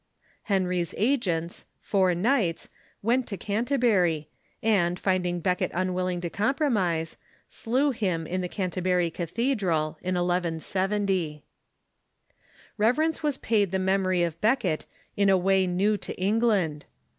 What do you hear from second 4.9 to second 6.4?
finding Becket unwilling to